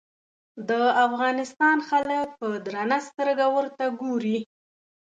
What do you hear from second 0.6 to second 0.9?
د